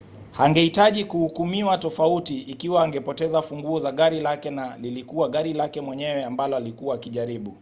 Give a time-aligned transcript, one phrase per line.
[0.37, 6.57] angehitaji kuhukumiwa tofauti ikiwa angepoteza funguo za gari lake na lilikuwa gari lake mwenyewe ambalo
[6.57, 7.49] alikuwa akijaribu